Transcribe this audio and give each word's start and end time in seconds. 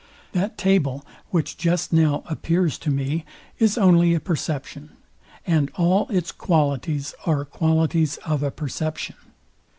That 0.31 0.57
table, 0.57 1.05
which 1.29 1.57
just 1.57 1.93
now 1.93 2.23
appears 2.25 2.79
to 2.79 2.89
me, 2.89 3.23
is 3.59 3.77
only 3.77 4.15
a 4.15 4.19
perception, 4.19 4.89
and 5.45 5.69
all 5.75 6.07
its 6.09 6.31
qualities 6.31 7.13
are 7.27 7.45
qualities 7.45 8.17
of 8.25 8.41
a 8.41 8.49
perception. 8.49 9.13